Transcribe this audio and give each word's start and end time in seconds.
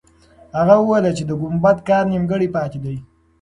هغه 0.57 0.75
وویل 0.79 1.05
چې 1.17 1.23
د 1.25 1.31
ګمبد 1.41 1.77
کار 1.89 2.03
نیمګړی 2.11 2.47
پاتې 2.55 2.79
دی. 2.83 2.95